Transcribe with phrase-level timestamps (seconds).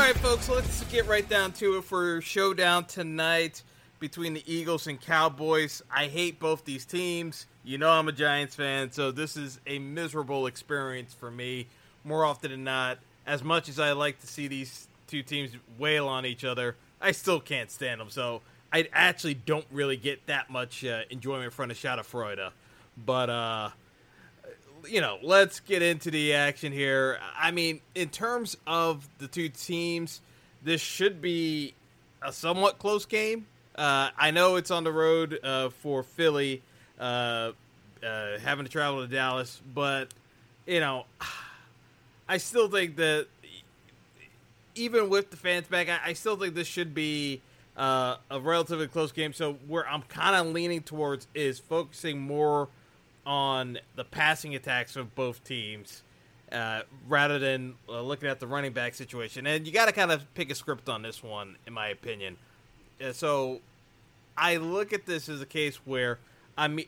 [0.00, 3.62] All right, folks, let's get right down to it for showdown tonight
[3.98, 5.82] between the Eagles and Cowboys.
[5.94, 7.44] I hate both these teams.
[7.64, 11.66] You know I'm a Giants fan, so this is a miserable experience for me
[12.02, 12.96] more often than not.
[13.26, 17.12] As much as I like to see these two teams wail on each other, I
[17.12, 18.08] still can't stand them.
[18.08, 18.40] So
[18.72, 22.52] I actually don't really get that much uh, enjoyment from the Schadenfreude.
[23.04, 23.68] But uh,
[24.88, 27.18] you know, let's get into the action here.
[27.36, 30.20] I mean, in terms of the two teams,
[30.62, 31.74] this should be
[32.22, 33.46] a somewhat close game.
[33.74, 36.62] Uh, I know it's on the road uh, for Philly,
[36.98, 37.52] uh,
[38.02, 40.08] uh having to travel to Dallas, but
[40.66, 41.06] you know,
[42.28, 43.26] I still think that
[44.74, 47.40] even with the fans back, I, I still think this should be
[47.76, 49.32] uh, a relatively close game.
[49.32, 52.68] So where I'm kind of leaning towards is focusing more
[53.26, 56.02] on the passing attacks of both teams
[56.52, 59.46] uh, rather than uh, looking at the running back situation.
[59.46, 62.36] And you got to kind of pick a script on this one, in my opinion.
[63.02, 63.60] Uh, so
[64.36, 66.18] I look at this as a case where
[66.56, 66.80] I'm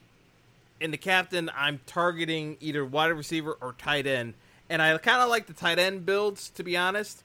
[0.81, 1.51] in the captain.
[1.57, 4.35] I'm targeting either wide receiver or tight end,
[4.69, 7.23] and I kind of like the tight end builds to be honest,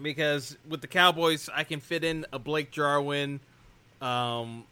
[0.00, 3.40] because with the Cowboys I can fit in a Blake Jarwin.
[4.00, 4.64] Um,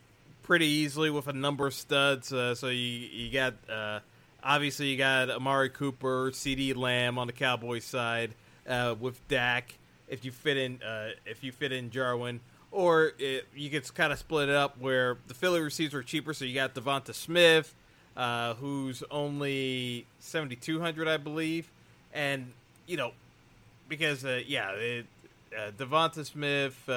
[0.49, 2.33] pretty easily with a number of studs.
[2.33, 4.01] Uh, so you you got uh,
[4.43, 8.35] obviously you got Amari Cooper, CeeDee Lamb on the Cowboys side
[8.67, 9.75] uh, with Dak.
[10.09, 12.41] If you fit in uh, if you fit in Jarwin,
[12.73, 16.33] or it, you could kind of split it up where the Philly receivers are cheaper.
[16.33, 17.75] So you got Devonta Smith,
[18.17, 21.71] uh, who's only seventy two hundred, I believe,
[22.15, 22.53] and
[22.87, 23.13] you know
[23.87, 25.07] because uh, yeah, it,
[25.77, 26.89] Devonta Smith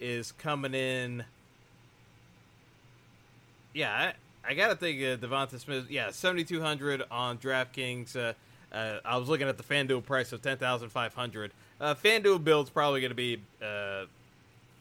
[0.00, 1.24] is coming in
[3.74, 4.12] yeah,
[4.44, 5.90] I, I gotta think uh, Devonta Smith.
[5.90, 8.16] Yeah, seventy two hundred on DraftKings.
[8.16, 8.32] Uh,
[8.74, 11.52] uh, I was looking at the FanDuel price of ten thousand five hundred.
[11.80, 14.04] Uh, FanDuel build's probably going to be uh,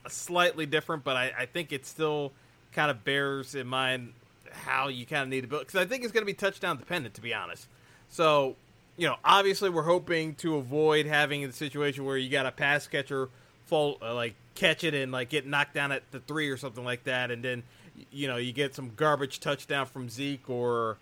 [0.07, 2.31] slightly different, but I, I think it still
[2.71, 4.13] kind of bears in mind
[4.51, 6.77] how you kind of need to build because I think it's going to be touchdown
[6.77, 7.67] dependent, to be honest.
[8.09, 8.55] So,
[8.97, 12.85] you know, obviously we're hoping to avoid having the situation where you got a pass
[12.87, 13.29] catcher
[13.65, 16.83] fall uh, like catch it and like get knocked down at the three or something
[16.83, 17.63] like that, and then
[18.11, 20.97] you know, you get some garbage touchdown from Zeke or.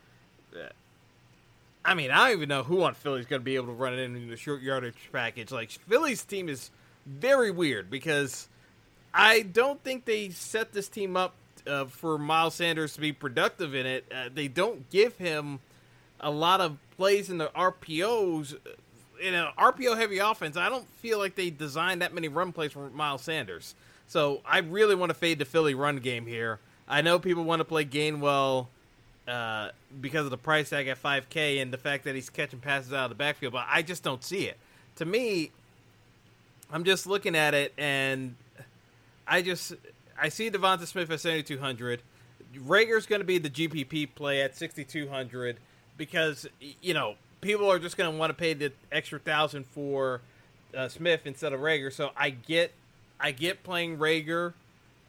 [1.83, 3.93] I mean, I don't even know who on Philly's going to be able to run
[3.93, 5.51] it in, in the short yardage package.
[5.51, 6.69] Like, Philly's team is
[7.07, 8.47] very weird because
[9.13, 11.33] I don't think they set this team up
[11.65, 14.05] uh, for Miles Sanders to be productive in it.
[14.13, 15.59] Uh, they don't give him
[16.19, 18.55] a lot of plays in the RPOs.
[19.21, 22.71] In an RPO heavy offense, I don't feel like they designed that many run plays
[22.71, 23.75] for Miles Sanders.
[24.07, 26.59] So I really want to fade the Philly run game here.
[26.91, 28.67] I know people want to play Gainwell
[29.25, 29.69] uh,
[30.01, 33.05] because of the price tag at 5K and the fact that he's catching passes out
[33.05, 34.57] of the backfield, but I just don't see it.
[34.97, 35.51] To me,
[36.69, 38.35] I'm just looking at it and
[39.25, 39.73] I just
[40.21, 42.01] I see Devonta Smith at 7200.
[42.57, 45.55] Reagor's going to be the GPP play at 6200
[45.95, 46.45] because
[46.81, 50.19] you know people are just going to want to pay the extra thousand for
[50.75, 51.93] uh, Smith instead of Reagor.
[51.93, 52.73] So I get
[53.17, 54.53] I get playing Reagor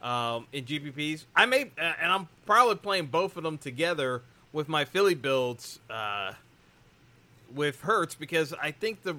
[0.02, 1.24] um, in GPPs.
[1.34, 4.22] I may, uh, and I'm probably playing both of them together
[4.52, 6.32] with my Philly builds uh,
[7.54, 9.16] with Hurts because I think the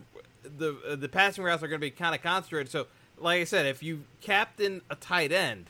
[0.57, 2.71] the uh, the passing routes are going to be kind of concentrated.
[2.71, 2.87] So
[3.17, 5.69] like I said, if you captain a tight end,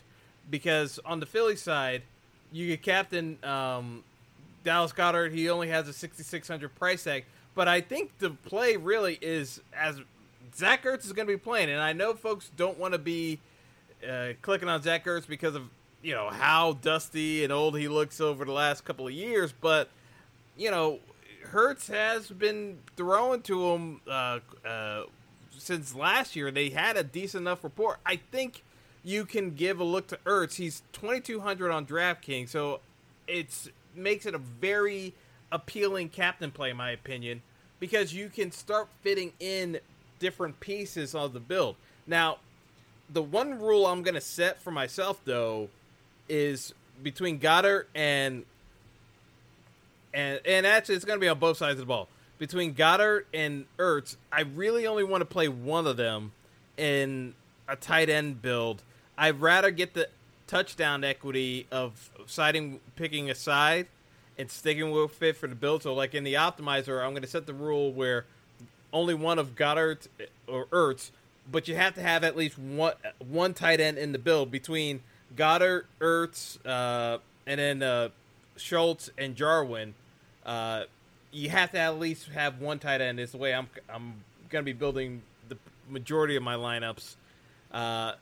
[0.50, 2.04] because on the Philly side,
[2.52, 4.04] you get captain um,
[4.64, 5.32] Dallas Goedert.
[5.32, 7.26] He only has a 6,600 price tag,
[7.56, 10.02] but I think the play really is as
[10.56, 13.40] Zach Ertz is going to be playing, and I know folks don't want to be
[14.08, 15.64] uh, clicking on Zach Ertz because of
[16.02, 19.90] you know how dusty and old he looks over the last couple of years, but
[20.58, 21.00] you know
[21.46, 25.04] Hurts has been throwing to him uh, uh,
[25.58, 26.52] since last year.
[26.52, 28.00] They had a decent enough report.
[28.06, 28.64] I think
[29.04, 30.56] you can give a look to Ertz.
[30.56, 32.80] He's 2200 on DraftKings, so
[33.28, 35.14] it's makes it a very
[35.52, 37.42] appealing captain play, in my opinion,
[37.80, 39.80] because you can start fitting in
[40.20, 41.76] different pieces of the build.
[42.08, 42.38] Now,
[43.14, 45.70] the one rule I'm going to set for myself though
[46.28, 48.44] is between Goedert and
[50.14, 52.08] and and actually it's going to be on both sides of the ball.
[52.40, 56.32] Between Goedert and Ertz, I really only want to play one of them
[56.76, 57.36] in
[57.68, 58.82] a tight end build.
[59.18, 60.10] I'd rather get the
[60.48, 63.88] touchdown equity of siding picking a side
[64.38, 65.84] and sticking with fit for the build.
[65.84, 68.26] So like in the optimizer, I'm going to set the rule where
[68.92, 70.08] only one of Goedert
[70.48, 71.12] or Ertz,
[71.52, 75.02] but you have to have at least one one tight end in the build between
[75.36, 78.10] Goedert, Ertz, uh, and then uh,
[78.56, 79.94] Schultz and Jarwin.
[80.46, 80.84] Uh,
[81.32, 83.20] you have to at least have one tight end.
[83.20, 85.58] Is the way I'm I'm going to be building the
[85.90, 87.16] majority of my lineups,
[87.72, 88.14] uh,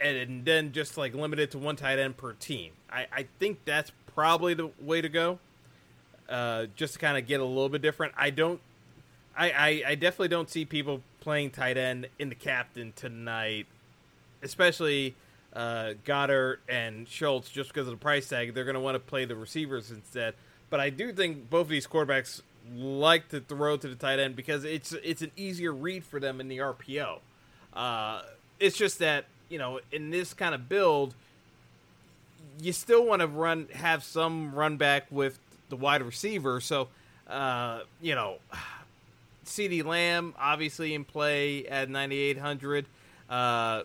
[0.00, 2.72] and, and, then just like limited to one tight end per team.
[2.90, 5.38] I, I think that's probably the way to go.
[6.28, 8.14] Uh, just to kind of get a little bit different.
[8.16, 8.58] I don't
[9.36, 13.66] I, I, I definitely don't see people playing tight end in the captain tonight,
[14.42, 15.14] especially
[15.54, 18.52] uh, Goedert and Schultz, just because of the price tag.
[18.52, 20.34] They're going to want to play the receivers instead.
[20.68, 22.42] But I do think both of these quarterbacks
[22.76, 26.40] like to throw to the tight end because it's it's an easier read for them
[26.40, 27.18] in the RPO.
[27.72, 28.22] Uh,
[28.60, 31.14] it's just that you know in this kind of build,
[32.60, 35.38] you still want to run have some run back with
[35.70, 36.60] the wide receiver.
[36.60, 36.88] So
[37.28, 38.36] uh, you know
[39.46, 42.86] CeeDee Lamb, obviously in play at 9,800.
[43.28, 43.82] Uh,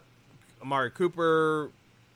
[0.61, 1.71] Amari Cooper,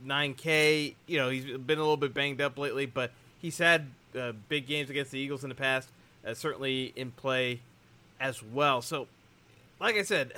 [0.06, 0.96] 9K.
[1.08, 3.88] You know, he's been a little bit banged up lately, but he's had
[4.20, 5.90] uh, big games against the Eagles in the past.
[6.26, 7.60] Uh, certainly in play
[8.20, 8.82] as well.
[8.82, 9.08] So,
[9.80, 10.32] like I said,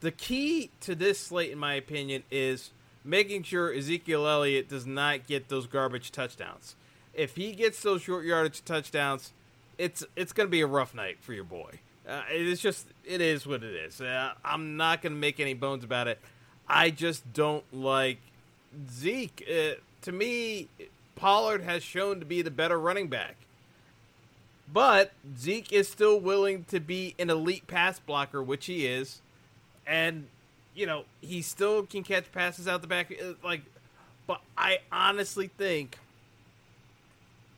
[0.00, 2.70] the key to this slate, in my opinion, is
[3.04, 6.76] making sure Ezekiel Elliott does not get those garbage touchdowns.
[7.14, 9.32] If he gets those short yardage touchdowns,
[9.78, 11.80] it's it's going to be a rough night for your boy.
[12.12, 13.98] Uh, it's just it is what it is.
[13.98, 16.20] Uh, I'm not going to make any bones about it.
[16.68, 18.18] I just don't like
[18.90, 19.42] Zeke.
[19.50, 20.68] Uh, to me,
[21.16, 23.36] Pollard has shown to be the better running back.
[24.70, 29.22] But Zeke is still willing to be an elite pass blocker, which he is.
[29.86, 30.26] And,
[30.74, 33.10] you know, he still can catch passes out the back.
[33.10, 33.62] Uh, like,
[34.26, 35.98] but I honestly think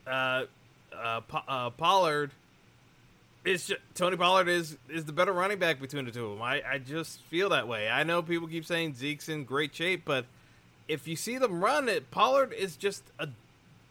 [0.07, 0.45] uh,
[0.97, 2.31] uh, uh Pollard–
[3.45, 6.43] it's just, Tony Pollard is is the better running back between the two of them.
[6.43, 7.89] I, I just feel that way.
[7.89, 10.27] I know people keep saying Zeke's in great shape, but
[10.89, 13.29] if you see them run it, Pollard is just a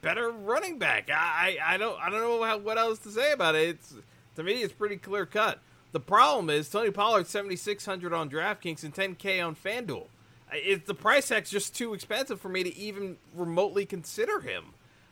[0.01, 1.09] better running back.
[1.09, 3.69] I, I, don't I don't know how, what else to say about it.
[3.69, 3.95] It's
[4.35, 5.59] to me it's pretty clear cut.
[5.91, 10.07] The problem is Tony Pollard seventy six hundred on DraftKings and ten K on FanDuel.
[10.51, 14.65] It's the price tag's just too expensive for me to even remotely consider him.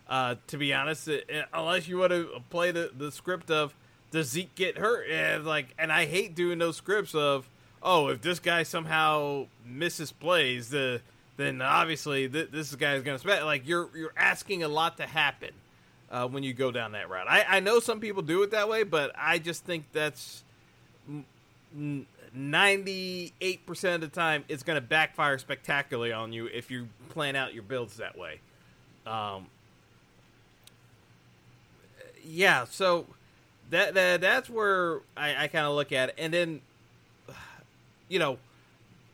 [0.08, 1.10] Uh, to be honest,
[1.54, 3.74] unless you want to play the, the script of
[4.12, 5.10] does Zeke get hurt?
[5.10, 7.50] And like, and I hate doing those scripts of,
[7.82, 11.02] oh, if this guy somehow misses plays, the
[11.38, 13.46] then obviously th- this guy is going to spend.
[13.46, 15.52] Like, you're you're asking a lot to happen
[16.12, 17.28] uh, when you go down that route.
[17.28, 20.44] I, I know some people do it that way, but I just think that's.
[22.38, 27.54] 98% of the time it's going to backfire spectacularly on you if you plan out
[27.54, 28.40] your builds that way.
[29.06, 29.48] Um,
[32.24, 33.06] yeah, so
[33.72, 36.16] that, that that's where I, I kind of look at it.
[36.18, 36.62] And then,
[38.08, 38.38] you know,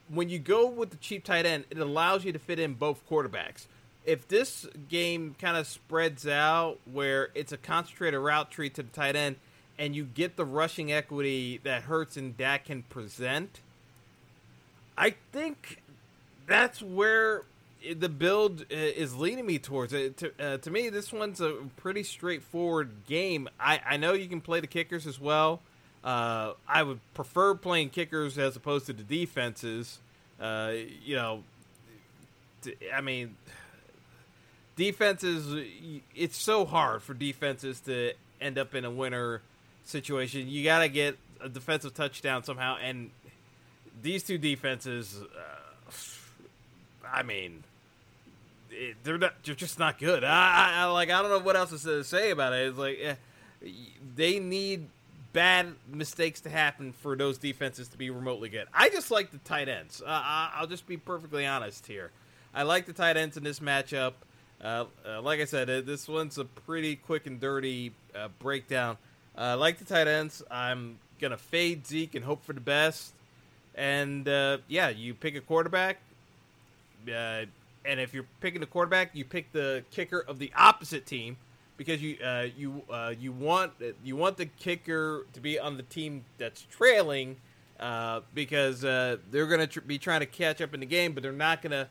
[0.09, 3.07] when you go with the cheap tight end, it allows you to fit in both
[3.09, 3.67] quarterbacks.
[4.05, 8.89] If this game kind of spreads out where it's a concentrated route tree to the
[8.89, 9.37] tight end,
[9.77, 13.59] and you get the rushing equity that Hurts and Dak can present,
[14.97, 15.83] I think
[16.47, 17.43] that's where
[17.95, 20.17] the build uh, is leading me towards it.
[20.17, 23.49] To, uh, to me, this one's a pretty straightforward game.
[23.59, 25.61] I, I know you can play the kickers as well.
[26.03, 29.99] Uh, I would prefer playing kickers as opposed to the defenses.
[30.39, 31.43] Uh, you know,
[32.93, 33.35] I mean,
[34.75, 35.65] defenses.
[36.15, 39.41] It's so hard for defenses to end up in a winner
[39.83, 40.47] situation.
[40.47, 43.09] You got to get a defensive touchdown somehow, and
[44.01, 45.66] these two defenses, uh,
[47.11, 47.63] I mean,
[48.71, 49.43] it, they're not.
[49.43, 50.23] They're just not good.
[50.23, 51.09] I, I, like.
[51.09, 52.67] I don't know what else to say about it.
[52.67, 53.15] It's like eh,
[54.15, 54.87] they need
[55.33, 58.67] bad mistakes to happen for those defenses to be remotely good.
[58.73, 60.01] I just like the tight ends.
[60.01, 60.05] Uh,
[60.53, 62.11] I'll just be perfectly honest here.
[62.53, 64.13] I like the tight ends in this matchup.
[64.59, 68.97] Uh, uh, like I said, uh, this one's a pretty quick and dirty uh, breakdown.
[69.35, 70.41] I like the tight ends.
[70.49, 73.13] I'm gonna fade Zeke and hope for the best.
[73.75, 75.99] And uh, yeah, you pick a quarterback.
[77.07, 77.45] Uh,
[77.85, 81.37] and if you're picking a quarterback, you pick the kicker of the opposite team
[81.77, 83.71] because you uh, you uh, you want
[84.03, 87.37] you want the kicker to be on the team that's trailing
[87.79, 91.13] uh, because uh, they're going to tr- be trying to catch up in the game,
[91.13, 91.87] but they're not going to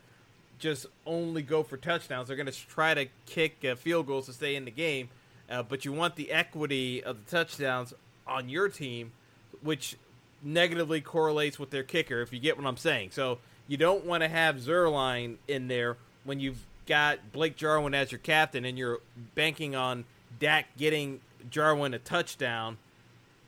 [0.59, 2.27] just only go for touchdowns.
[2.27, 5.09] They're going to try to kick field goals to stay in the game,
[5.49, 7.93] uh, but you want the equity of the touchdowns
[8.27, 9.13] on your team,
[9.61, 9.97] which
[10.43, 12.21] negatively correlates with their kicker.
[12.21, 15.97] If you get what I'm saying, so you don't want to have Zuerlein in there
[16.23, 18.99] when you've got Blake Jarwin as your captain and you're
[19.35, 20.05] banking on
[20.39, 21.19] Dak getting
[21.49, 22.77] Jarwin a touchdown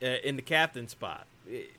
[0.02, 1.26] uh, in the captain spot.
[1.48, 1.70] It,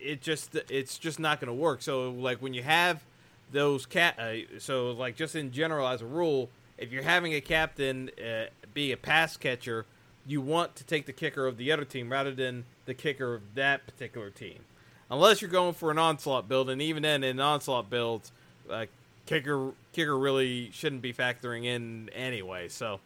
[0.00, 1.82] it just it's just not going to work.
[1.82, 3.04] So like when you have
[3.52, 7.40] those cat, uh, so like just in general as a rule, if you're having a
[7.40, 9.86] captain uh, be a pass catcher,
[10.26, 13.54] you want to take the kicker of the other team rather than the kicker of
[13.54, 14.58] that particular team
[15.12, 18.32] unless you're going for an onslaught build, and even then, in onslaught builds,
[18.68, 18.86] uh,
[19.26, 22.68] kicker kicker really shouldn't be factoring in anyway.
[22.68, 22.98] So,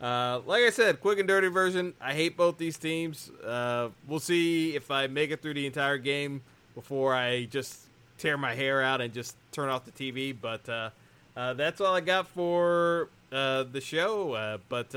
[0.00, 1.92] uh, like I said, quick and dirty version.
[2.00, 3.30] I hate both these teams.
[3.44, 6.40] Uh, we'll see if I make it through the entire game
[6.74, 7.80] before I just
[8.16, 10.34] tear my hair out and just turn off the TV.
[10.38, 10.90] But uh,
[11.36, 14.58] uh, that's all I got for uh, the show.
[14.70, 14.90] but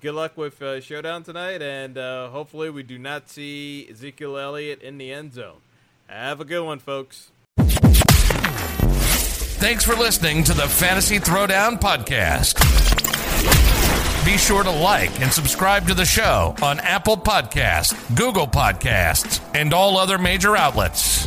[0.00, 5.12] good luck with Showdown tonight, and hopefully we do not see Ezekiel Elliott in the
[5.12, 5.58] end zone.
[6.08, 7.30] Have a good one, folks.
[9.58, 12.58] Thanks for listening to the Fantasy Throwdown Podcast.
[14.24, 19.72] Be sure to like and subscribe to the show on Apple Podcasts, Google Podcasts, and
[19.72, 21.26] all other major outlets.